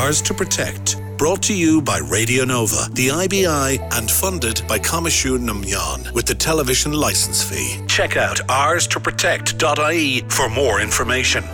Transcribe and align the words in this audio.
Ours 0.00 0.22
to 0.22 0.32
Protect. 0.32 0.96
Brought 1.18 1.42
to 1.42 1.54
you 1.54 1.82
by 1.82 1.98
Radio 1.98 2.44
Nova, 2.44 2.88
the 2.92 3.08
IBI, 3.10 3.78
and 3.92 4.10
funded 4.10 4.62
by 4.66 4.78
Coimisiún 4.78 5.42
na 5.42 5.52
Meán 5.52 6.10
with 6.14 6.24
the 6.24 6.34
television 6.34 6.92
license 6.92 7.42
fee. 7.44 7.78
Check 7.88 8.16
out 8.16 8.38
ours2protect.ie 8.48 10.22
for 10.30 10.48
more 10.48 10.80
information. 10.80 11.44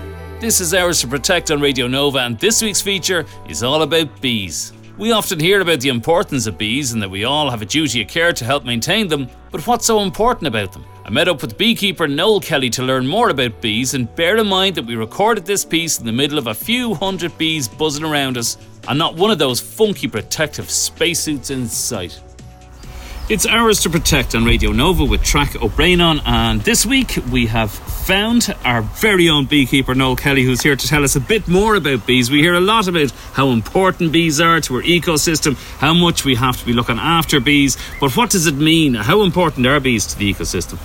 This 0.41 0.61
is 0.61 0.73
Ours 0.73 1.01
to 1.01 1.09
Protect 1.09 1.51
on 1.51 1.61
Radio 1.61 1.89
Nova, 1.89 2.19
and 2.19 2.39
this 2.39 2.63
week's 2.63 2.81
feature 2.81 3.27
is 3.49 3.65
all 3.65 3.83
about 3.83 4.21
bees. 4.21 4.73
We 4.99 5.13
often 5.13 5.39
hear 5.39 5.61
about 5.61 5.79
the 5.79 5.91
importance 5.91 6.49
of 6.49 6.59
bees 6.59 6.93
and 6.93 7.01
that 7.01 7.09
we 7.09 7.23
all 7.23 7.51
have 7.51 7.63
a 7.63 7.67
duty 7.67 8.03
of 8.03 8.09
care 8.09 8.33
to 8.33 8.45
help 8.45 8.65
maintain 8.65 9.07
them, 9.07 9.29
but 9.53 9.65
what's 9.65 9.87
so 9.87 10.01
important 10.01 10.49
about 10.49 10.73
them? 10.73 10.85
I 11.05 11.11
met 11.11 11.29
up 11.29 11.41
with 11.41 11.57
beekeeper 11.57 12.09
Noel 12.09 12.41
Kelly 12.41 12.69
to 12.71 12.83
learn 12.83 13.07
more 13.07 13.31
about 13.31 13.61
bees, 13.61 13.95
and 13.95 14.13
bear 14.17 14.39
in 14.39 14.49
mind 14.49 14.75
that 14.75 14.87
we 14.87 14.97
recorded 14.97 15.47
this 15.47 15.65
piece 15.65 16.01
in 16.01 16.05
the 16.05 16.11
middle 16.11 16.37
of 16.37 16.49
a 16.49 16.55
few 16.55 16.95
hundred 16.95 17.39
bees 17.39 17.69
buzzing 17.69 18.05
around 18.05 18.37
us, 18.37 18.59
and 18.89 18.99
not 18.99 19.15
one 19.15 19.31
of 19.31 19.39
those 19.39 19.61
funky 19.61 20.09
protective 20.09 20.69
spacesuits 20.69 21.51
in 21.51 21.69
sight. 21.69 22.21
It's 23.31 23.45
Ours 23.45 23.81
to 23.81 23.91
Protect 23.91 24.35
on 24.35 24.47
Radio 24.47 24.73
Nova 24.73 25.05
with 25.05 25.23
Traic 25.23 25.61
O'Brien 25.61 26.01
on, 26.01 26.21
and 26.25 26.63
this 26.63 26.87
week 26.87 27.19
we 27.31 27.45
have 27.49 27.71
found 27.71 28.57
our 28.65 28.81
very 28.81 29.29
own 29.29 29.45
beekeeper 29.45 29.95
Noel 29.95 30.17
Kelly, 30.17 30.45
who's 30.45 30.63
here 30.63 30.77
to 30.77 30.89
tell 30.89 31.05
us 31.05 31.15
a 31.15 31.21
bit 31.21 31.47
more 31.47 31.75
about 31.75 32.07
bees. 32.07 32.31
We 32.31 32.41
hear 32.41 32.55
a 32.55 32.61
lot 32.61 32.89
about 32.89 33.11
how 33.35 33.51
important 33.51 34.13
bees 34.13 34.41
are 34.41 34.63
to 34.63 34.77
our 34.77 34.83
ecosystem, 34.83 35.57
how 35.77 35.93
much 35.93 36.25
we 36.25 36.37
have 36.37 36.57
to 36.57 36.65
be 36.65 36.73
looking 36.73 36.99
after 36.99 37.39
bees, 37.39 37.77
but 38.01 38.17
what 38.17 38.31
does 38.31 38.47
it 38.47 38.55
mean? 38.55 38.95
How 38.95 39.21
important 39.21 39.67
are 39.67 39.79
bees 39.79 40.07
to 40.07 40.19
the 40.19 40.33
ecosystem? 40.33 40.79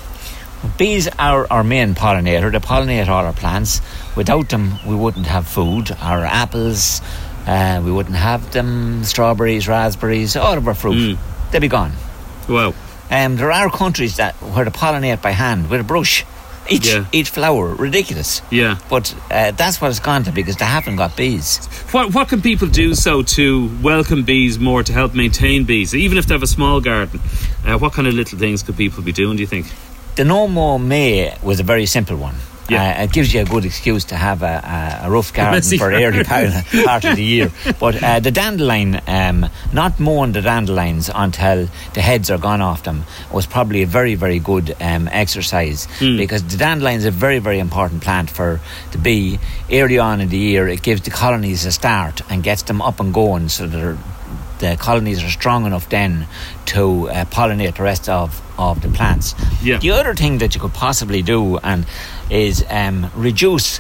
Bees 0.78 1.08
are 1.18 1.48
our 1.50 1.64
main 1.64 1.96
pollinator. 1.96 2.52
They 2.52 2.60
pollinate 2.60 3.08
all 3.08 3.26
our 3.26 3.32
plants. 3.32 3.80
Without 4.18 4.50
them, 4.50 4.80
we 4.86 4.96
wouldn't 4.96 5.28
have 5.28 5.48
food. 5.48 5.96
Our 6.02 6.26
apples, 6.26 7.00
uh, 7.48 7.82
we 7.86 7.92
wouldn't 7.94 8.18
have 8.18 8.52
them. 8.52 9.06
Strawberries, 9.06 9.70
raspberries, 9.70 10.36
all 10.36 10.58
of 10.58 10.68
our 10.68 10.74
fruit, 10.74 11.18
mm. 11.18 11.52
they'd 11.52 11.60
be 11.60 11.70
gone. 11.70 11.94
Wow. 12.48 12.74
Um, 13.12 13.36
there 13.36 13.52
are 13.52 13.70
countries 13.70 14.16
that 14.18 14.34
where 14.36 14.66
they 14.66 14.72
pollinate 14.72 15.22
by 15.22 15.32
hand 15.32 15.70
with 15.70 15.82
a 15.82 15.84
brush. 15.84 16.26
Each 16.70 16.88
Yeah. 16.88 17.06
each 17.12 17.30
flower, 17.30 17.76
ridiculous. 17.76 18.42
Yeah. 18.50 18.78
But 18.90 19.14
uh, 19.30 19.52
that's 19.52 19.82
what 19.82 19.90
it's 19.92 20.00
gone 20.00 20.24
to 20.24 20.32
because 20.32 20.56
they 20.56 20.64
haven't 20.66 20.96
got 20.96 21.18
bees. 21.18 21.58
What, 21.92 22.14
what 22.14 22.30
can 22.30 22.42
people 22.42 22.70
do 22.70 22.96
so 22.96 23.22
to 23.22 23.70
welcome 23.82 24.24
bees 24.24 24.58
more 24.60 24.82
to 24.82 24.94
help 24.94 25.14
maintain 25.14 25.66
bees, 25.66 25.94
even 25.94 26.18
if 26.18 26.26
they 26.28 26.34
have 26.36 26.42
a 26.44 26.48
small 26.48 26.80
garden? 26.80 27.20
Uh, 27.66 27.78
what 27.78 27.92
kind 27.92 28.08
of 28.08 28.14
little 28.14 28.40
things 28.40 28.64
could 28.64 28.78
people 28.78 29.04
be 29.04 29.12
doing, 29.12 29.36
do 29.36 29.42
you 29.42 29.48
think? 29.48 29.68
The 30.16 30.24
No 30.24 30.48
Mow 30.48 30.78
May 30.78 31.36
was 31.44 31.60
a 31.60 31.64
very 31.64 31.86
simple 31.86 32.16
one. 32.16 32.36
Yeah. 32.70 33.00
Uh, 33.00 33.04
it 33.04 33.12
gives 33.12 33.34
you 33.34 33.42
a 33.42 33.46
good 33.46 33.66
excuse 33.66 34.06
to 34.06 34.16
have 34.16 34.42
a, 34.42 35.00
a, 35.04 35.08
a 35.08 35.12
rough 35.12 35.34
garden 35.38 35.62
for 35.78 35.92
early 35.92 36.24
part, 36.24 36.50
part 36.86 37.04
of 37.06 37.16
the 37.18 37.24
year. 37.24 37.52
But 37.80 38.02
uh, 38.02 38.20
the 38.22 38.32
dandelion, 38.32 39.02
um, 39.08 39.50
not 39.74 40.00
mowing 40.00 40.32
the 40.32 40.42
dandelions 40.42 41.10
until 41.14 41.68
the 41.94 42.02
heads 42.02 42.32
are 42.32 42.38
gone 42.38 42.62
off 42.62 42.84
them, 42.84 43.04
was 43.34 43.46
probably 43.46 43.84
a 43.84 43.88
very, 43.88 44.16
very 44.16 44.40
good 44.40 44.76
um, 44.82 45.08
exercise 45.12 45.86
Hmm. 46.00 46.18
because 46.18 46.44
the 46.44 46.58
dandelion 46.58 47.00
is 47.00 47.06
a 47.06 47.12
very, 47.12 47.40
very 47.40 47.60
important 47.60 48.02
plant 48.02 48.30
for 48.30 48.60
the 48.92 48.98
bee. 48.98 49.40
Early 49.72 50.00
on 50.00 50.22
in 50.22 50.30
the 50.30 50.38
year, 50.38 50.68
it 50.70 50.82
gives 50.84 51.02
the 51.02 51.12
colonies 51.12 51.66
a 51.66 51.72
start 51.72 52.22
and 52.30 52.44
gets 52.44 52.64
them 52.64 52.82
up 52.82 53.00
and 53.00 53.14
going 53.14 53.50
so 53.50 53.68
that 53.68 53.98
the 54.60 54.78
colonies 54.78 55.22
are 55.24 55.30
strong 55.30 55.66
enough 55.66 55.90
then 55.90 56.26
to 56.68 57.10
uh, 57.10 57.26
pollinate 57.26 57.76
the 57.76 57.84
rest 57.84 58.08
of, 58.08 58.40
of 58.58 58.82
the 58.82 58.88
plants. 58.88 59.36
Yeah. 59.62 59.80
The 59.80 59.92
other 59.92 60.16
thing 60.16 60.38
that 60.38 60.56
you 60.56 60.62
could 60.62 60.74
possibly 60.74 61.22
do 61.22 61.58
and 61.58 61.86
is 62.34 62.66
um, 62.70 63.12
reduce 63.16 63.80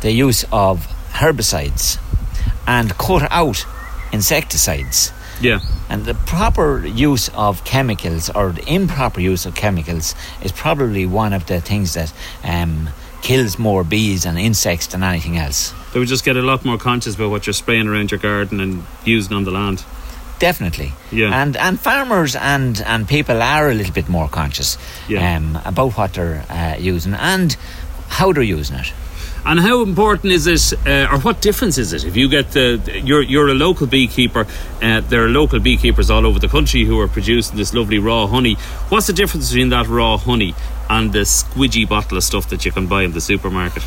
the 0.00 0.12
use 0.12 0.44
of 0.52 0.86
herbicides 1.10 1.98
and 2.66 2.96
cut 2.96 3.30
out 3.30 3.64
insecticides. 4.12 5.12
Yeah. 5.40 5.60
And 5.88 6.04
the 6.04 6.14
proper 6.14 6.86
use 6.86 7.28
of 7.34 7.64
chemicals 7.64 8.30
or 8.30 8.52
the 8.52 8.64
improper 8.72 9.20
use 9.20 9.44
of 9.44 9.54
chemicals 9.54 10.14
is 10.42 10.52
probably 10.52 11.04
one 11.06 11.32
of 11.32 11.46
the 11.46 11.60
things 11.60 11.94
that 11.94 12.12
um, 12.44 12.90
kills 13.22 13.58
more 13.58 13.84
bees 13.84 14.24
and 14.24 14.38
insects 14.38 14.86
than 14.88 15.02
anything 15.02 15.36
else. 15.36 15.74
They 15.92 15.98
would 15.98 16.08
just 16.08 16.24
get 16.24 16.36
a 16.36 16.42
lot 16.42 16.64
more 16.64 16.78
conscious 16.78 17.16
about 17.16 17.30
what 17.30 17.46
you're 17.46 17.54
spraying 17.54 17.88
around 17.88 18.10
your 18.10 18.20
garden 18.20 18.60
and 18.60 18.84
using 19.04 19.36
on 19.36 19.44
the 19.44 19.50
land. 19.50 19.84
Definitely. 20.42 20.92
Yeah. 21.12 21.42
And 21.42 21.56
and 21.56 21.78
farmers 21.78 22.34
and, 22.34 22.80
and 22.84 23.06
people 23.06 23.40
are 23.42 23.70
a 23.70 23.74
little 23.74 23.92
bit 23.94 24.08
more 24.08 24.28
conscious 24.28 24.76
Yeah. 25.08 25.36
um, 25.36 25.56
about 25.64 25.92
what 25.96 26.14
they're 26.14 26.44
uh, 26.50 26.76
using 26.80 27.14
and 27.14 27.56
how 28.08 28.32
they're 28.32 28.42
using 28.58 28.76
it. 28.80 28.92
And 29.44 29.60
how 29.60 29.82
important 29.82 30.32
is 30.32 30.46
it, 30.46 30.72
uh, 30.86 31.12
or 31.12 31.18
what 31.20 31.40
difference 31.40 31.76
is 31.78 31.92
it 31.92 32.04
if 32.04 32.16
you 32.16 32.28
get 32.28 32.50
the 32.52 32.80
you're 33.04 33.22
you're 33.22 33.48
a 33.50 33.54
local 33.54 33.86
beekeeper? 33.86 34.46
Uh, 34.82 35.00
there 35.10 35.24
are 35.24 35.28
local 35.28 35.60
beekeepers 35.60 36.10
all 36.10 36.26
over 36.26 36.38
the 36.40 36.48
country 36.48 36.84
who 36.84 36.98
are 37.00 37.08
producing 37.08 37.56
this 37.56 37.72
lovely 37.74 37.98
raw 38.00 38.26
honey. 38.26 38.54
What's 38.90 39.06
the 39.06 39.12
difference 39.12 39.48
between 39.50 39.70
that 39.70 39.86
raw 39.88 40.16
honey 40.16 40.54
and 40.92 41.12
the 41.12 41.20
squidgy 41.24 41.88
bottle 41.88 42.18
of 42.18 42.24
stuff 42.24 42.48
that 42.50 42.64
you 42.66 42.72
can 42.72 42.86
buy 42.86 43.02
in 43.02 43.12
the 43.12 43.20
supermarket? 43.20 43.82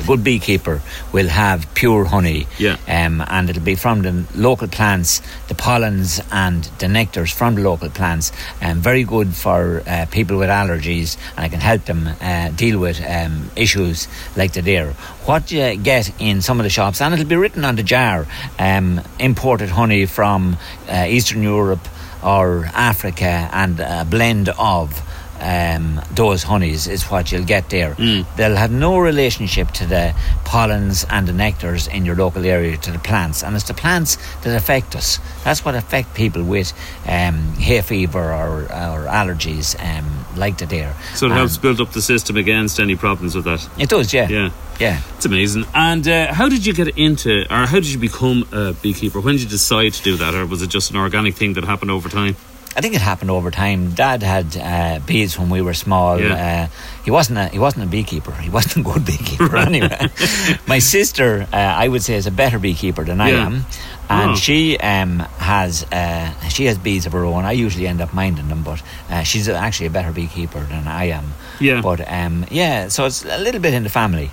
A 0.00 0.06
good 0.06 0.22
beekeeper 0.22 0.80
will 1.12 1.28
have 1.28 1.66
pure 1.74 2.04
honey, 2.04 2.46
Yeah. 2.58 2.76
um, 2.88 3.22
and 3.26 3.50
it'll 3.50 3.62
be 3.62 3.74
from 3.74 4.02
the 4.02 4.24
local 4.34 4.68
plants, 4.68 5.20
the 5.48 5.54
pollens 5.54 6.20
and 6.30 6.64
the 6.78 6.86
nectars 6.86 7.32
from 7.34 7.56
the 7.56 7.62
local 7.62 7.90
plants, 7.90 8.32
and 8.60 8.80
very 8.80 9.02
good 9.04 9.34
for 9.34 9.82
uh, 9.86 10.06
people 10.10 10.38
with 10.38 10.48
allergies, 10.48 11.16
and 11.36 11.44
it 11.46 11.50
can 11.50 11.60
help 11.60 11.84
them 11.84 12.08
uh, 12.20 12.50
deal 12.50 12.78
with 12.78 12.98
um, 13.04 13.50
issues 13.56 14.08
like 14.36 14.52
the 14.52 14.62
deer. 14.62 14.94
What 15.26 15.50
you 15.50 15.76
get 15.76 16.12
in 16.20 16.40
some 16.42 16.60
of 16.60 16.64
the 16.64 16.70
shops, 16.70 17.00
and 17.00 17.12
it'll 17.12 17.26
be 17.26 17.36
written 17.36 17.64
on 17.64 17.76
the 17.76 17.82
jar, 17.82 18.26
um, 18.58 19.00
imported 19.18 19.68
honey 19.70 20.06
from 20.06 20.56
uh, 20.88 21.06
Eastern 21.08 21.42
Europe 21.42 21.86
or 22.22 22.64
Africa, 22.74 23.48
and 23.52 23.80
a 23.80 24.04
blend 24.08 24.48
of 24.58 25.02
um, 25.40 26.00
those 26.14 26.42
honeys 26.42 26.86
is 26.86 27.04
what 27.04 27.30
you'll 27.32 27.44
get 27.44 27.70
there. 27.70 27.94
They'll 28.36 28.56
have 28.56 28.70
no 28.72 28.98
relationship 28.98 29.70
to 29.72 29.86
the 29.86 30.14
pollens 30.44 31.04
and 31.08 31.26
the 31.26 31.32
nectars 31.32 31.88
in 31.92 32.04
your 32.04 32.16
local 32.16 32.44
area 32.44 32.76
to 32.76 32.90
the 32.92 32.98
plants, 32.98 33.42
and 33.42 33.54
it's 33.54 33.66
the 33.68 33.74
plants 33.74 34.16
that 34.42 34.56
affect 34.56 34.96
us. 34.96 35.18
That's 35.44 35.64
what 35.64 35.74
affect 35.74 36.14
people 36.14 36.42
with 36.42 36.72
um, 37.06 37.54
hay 37.54 37.80
fever 37.82 38.32
or, 38.32 38.62
or 38.64 39.06
allergies, 39.08 39.76
um, 39.78 40.24
like 40.36 40.58
the 40.58 40.66
deer. 40.66 40.94
So 41.14 41.26
it 41.26 41.32
helps 41.32 41.56
build 41.56 41.80
up 41.80 41.92
the 41.92 42.02
system 42.02 42.36
against 42.36 42.80
any 42.80 42.96
problems 42.96 43.34
with 43.34 43.44
that. 43.44 43.68
It 43.78 43.88
does, 43.88 44.12
yeah, 44.12 44.28
Yeah. 44.28 44.50
yeah. 44.80 45.00
It's 45.16 45.26
amazing. 45.26 45.64
And 45.74 46.06
uh, 46.06 46.32
how 46.34 46.48
did 46.48 46.64
you 46.66 46.72
get 46.72 46.96
into, 46.96 47.42
or 47.50 47.66
how 47.66 47.76
did 47.80 47.86
you 47.92 47.98
become 47.98 48.46
a 48.52 48.72
beekeeper? 48.72 49.20
When 49.20 49.34
did 49.34 49.42
you 49.42 49.48
decide 49.48 49.92
to 49.94 50.02
do 50.02 50.16
that, 50.16 50.34
or 50.34 50.46
was 50.46 50.62
it 50.62 50.70
just 50.70 50.90
an 50.90 50.96
organic 50.96 51.34
thing 51.34 51.54
that 51.54 51.64
happened 51.64 51.90
over 51.90 52.08
time? 52.08 52.36
I 52.76 52.80
think 52.80 52.94
it 52.94 53.00
happened 53.00 53.30
over 53.30 53.50
time. 53.50 53.90
Dad 53.92 54.22
had 54.22 54.56
uh, 54.56 55.00
bees 55.04 55.38
when 55.38 55.50
we 55.50 55.60
were 55.62 55.74
small. 55.74 56.20
Yeah. 56.20 56.68
Uh, 56.70 56.74
he 57.04 57.10
wasn't 57.10 57.38
a 57.38 57.48
he 57.48 57.58
wasn't 57.58 57.84
a 57.84 57.88
beekeeper. 57.88 58.32
He 58.32 58.50
wasn't 58.58 58.86
a 58.86 58.92
good 58.92 59.04
beekeeper 59.04 59.56
anyway. 59.56 60.08
My 60.66 60.78
sister, 60.78 61.46
uh, 61.52 61.56
I 61.56 61.88
would 61.88 62.02
say, 62.02 62.14
is 62.14 62.26
a 62.26 62.30
better 62.30 62.58
beekeeper 62.58 63.04
than 63.04 63.20
I 63.20 63.30
am, 63.30 63.64
and 64.08 64.30
Oh. 64.32 64.36
she 64.36 64.78
um, 64.78 65.18
has 65.38 65.84
uh, 65.90 66.30
she 66.48 66.66
has 66.66 66.78
bees 66.78 67.06
of 67.06 67.12
her 67.12 67.24
own. 67.24 67.44
I 67.44 67.52
usually 67.52 67.86
end 67.88 68.00
up 68.00 68.12
minding 68.14 68.48
them, 68.48 68.62
but 68.62 68.82
uh, 69.10 69.22
she's 69.24 69.48
actually 69.48 69.86
a 69.86 69.90
better 69.90 70.12
beekeeper 70.12 70.60
than 70.60 70.86
I 70.86 71.06
am. 71.06 71.32
Yeah. 71.60 71.80
But 71.80 72.00
um, 72.10 72.44
yeah, 72.50 72.88
so 72.88 73.06
it's 73.06 73.24
a 73.24 73.38
little 73.38 73.60
bit 73.60 73.74
in 73.74 73.82
the 73.82 73.90
family. 73.90 74.30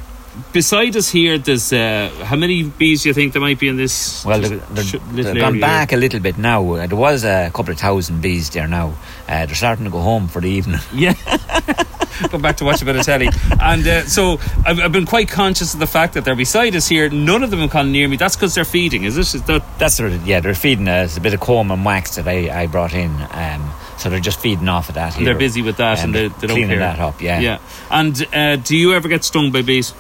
Beside 0.54 0.96
us 0.96 1.10
here, 1.10 1.38
there's 1.38 1.72
uh, 1.74 2.10
how 2.24 2.36
many 2.36 2.64
bees 2.64 3.04
do 3.04 3.10
you 3.10 3.14
think 3.14 3.34
there 3.34 3.42
might 3.42 3.60
be 3.60 3.68
in 3.68 3.78
this? 3.78 4.24
Well, 4.26 4.40
they're, 4.42 4.58
they're, 4.58 4.84
they've 4.84 5.26
gone 5.26 5.36
area 5.38 5.52
here? 5.52 5.62
back 5.62 5.92
a 5.94 5.98
little 5.98 6.20
bit 6.20 6.38
now. 6.38 6.74
Uh, 6.74 6.88
There 6.88 6.98
was 6.98 7.24
a 7.24 7.52
couple 7.54 7.72
of 7.74 7.80
thousand 7.80 8.22
bees 8.22 8.50
there 8.50 8.68
now. 8.68 8.96
Uh, 9.28 9.46
they're 9.46 9.56
starting 9.56 9.86
to 9.86 9.92
go 9.92 10.00
home 10.02 10.28
for 10.28 10.42
the 10.42 10.50
evening. 10.50 10.80
Yeah. 10.94 11.14
Go 12.32 12.38
back 12.38 12.56
to 12.58 12.64
watch 12.64 12.82
a 12.82 12.86
bit 12.86 12.96
of 12.96 13.04
telly. 13.04 13.28
And 13.60 13.86
uh, 13.86 14.06
so 14.06 14.40
I've, 14.66 14.80
I've 14.80 14.92
been 14.94 15.06
quite 15.06 15.28
conscious 15.28 15.74
of 15.74 15.82
the 15.82 15.88
fact 15.88 16.14
that 16.14 16.24
they're 16.24 16.34
beside 16.34 16.74
us 16.74 16.88
here. 16.88 17.10
None 17.10 17.44
of 17.44 17.52
them 17.52 17.60
have 17.60 17.72
come 17.72 17.92
near 17.92 18.08
me. 18.08 18.16
That's 18.16 18.38
because 18.38 18.56
they're 18.56 18.64
feeding, 18.64 19.04
is 19.04 19.18
it? 19.18 19.36
Is 19.36 19.44
that, 19.44 19.66
That's 19.80 19.96
sort 19.96 20.14
of, 20.14 20.26
yeah, 20.26 20.40
they're 20.40 20.56
feeding 20.56 20.88
us 20.88 21.18
a 21.18 21.22
bit 21.22 21.34
of 21.34 21.42
comb 21.42 21.72
and 21.72 21.84
wax 21.84 22.16
that 22.16 22.26
I, 22.26 22.62
I 22.62 22.68
brought 22.68 22.94
in. 22.94 23.12
Um, 23.32 23.70
so 23.98 24.10
they're 24.10 24.22
just 24.22 24.40
feeding 24.40 24.70
off 24.70 24.88
of 24.88 24.96
that 24.96 25.14
here. 25.16 25.26
they're 25.26 25.38
busy 25.38 25.62
with 25.62 25.76
that 25.76 26.00
and, 26.00 26.08
Um, 26.08 26.12
they, 26.14 26.28
they 26.30 26.48
don't 26.48 26.56
cleaning 26.56 26.70
care. 26.70 26.80
that 26.80 27.00
up, 27.00 27.22
yeah. 27.22 27.40
Yeah. 27.42 27.60
And 27.92 28.26
uh, 28.34 28.56
do 28.56 28.78
you 28.78 28.94
ever 28.94 29.10
get 29.10 29.26
stung 29.26 29.52
by 29.52 29.62
bees? 29.62 29.94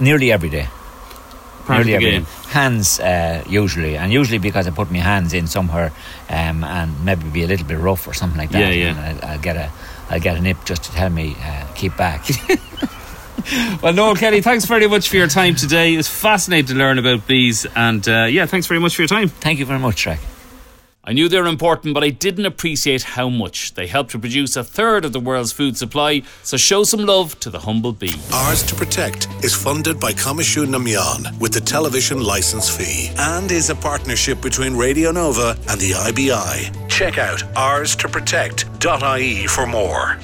Nearly 0.00 0.32
every 0.32 0.50
day. 0.50 0.68
Part 1.64 1.86
Nearly 1.86 1.94
every 1.94 2.24
day. 2.24 2.30
Hands, 2.50 3.00
uh, 3.00 3.44
usually. 3.48 3.96
And 3.96 4.12
usually 4.12 4.38
because 4.38 4.66
I 4.66 4.70
put 4.70 4.90
my 4.90 4.98
hands 4.98 5.32
in 5.32 5.46
somewhere 5.46 5.92
um, 6.28 6.62
and 6.64 7.04
maybe 7.04 7.28
be 7.30 7.42
a 7.42 7.46
little 7.46 7.66
bit 7.66 7.78
rough 7.78 8.06
or 8.06 8.14
something 8.14 8.38
like 8.38 8.50
that. 8.50 8.60
Yeah, 8.60 8.70
yeah. 8.70 8.90
And 8.90 9.20
I'll, 9.24 9.30
I'll, 9.32 9.38
get 9.38 9.56
a, 9.56 9.70
I'll 10.10 10.20
get 10.20 10.36
a 10.36 10.40
nip 10.40 10.58
just 10.64 10.84
to 10.84 10.92
tell 10.92 11.10
me, 11.10 11.36
uh, 11.40 11.66
keep 11.74 11.96
back. 11.96 12.26
Well, 13.80 13.92
Noel 13.92 14.16
Kelly, 14.16 14.40
thanks 14.40 14.64
very 14.64 14.88
much 14.88 15.08
for 15.08 15.16
your 15.16 15.28
time 15.28 15.54
today. 15.54 15.94
It's 15.94 16.08
fascinating 16.08 16.66
to 16.66 16.74
learn 16.74 16.98
about 16.98 17.28
bees. 17.28 17.64
And 17.76 18.06
uh, 18.08 18.24
yeah, 18.24 18.46
thanks 18.46 18.66
very 18.66 18.80
much 18.80 18.96
for 18.96 19.02
your 19.02 19.08
time. 19.08 19.28
Thank 19.28 19.60
you 19.60 19.66
very 19.66 19.78
much, 19.78 20.02
Traic. 20.02 20.18
I 21.08 21.12
knew 21.12 21.28
they 21.28 21.40
were 21.40 21.46
important, 21.46 21.94
but 21.94 22.02
I 22.02 22.10
didn't 22.10 22.46
appreciate 22.46 23.04
how 23.04 23.28
much. 23.28 23.74
They 23.74 23.86
help 23.86 24.10
to 24.10 24.18
produce 24.18 24.56
a 24.56 24.64
third 24.64 25.04
of 25.04 25.12
the 25.12 25.20
world's 25.20 25.52
food 25.52 25.76
supply, 25.76 26.22
so 26.42 26.56
show 26.56 26.82
some 26.82 27.06
love 27.06 27.38
to 27.40 27.50
the 27.50 27.60
humble 27.60 27.92
bee. 27.92 28.14
Ours 28.32 28.64
to 28.64 28.74
Protect 28.74 29.28
is 29.44 29.54
funded 29.54 30.00
by 30.00 30.12
Coimisiún 30.12 30.70
na 30.70 30.78
Meán 30.78 31.38
with 31.38 31.52
the 31.52 31.60
television 31.60 32.20
license 32.24 32.68
fee 32.68 33.12
and 33.18 33.52
is 33.52 33.70
a 33.70 33.76
partnership 33.76 34.40
between 34.40 34.76
Radio 34.76 35.12
Nova 35.12 35.56
and 35.68 35.80
the 35.80 35.92
IBI. 35.92 36.88
Check 36.88 37.18
out 37.18 37.44
ours 37.56 37.94
to 37.96 38.08
protect.ie 38.08 39.46
for 39.46 39.66
more. 39.66 40.18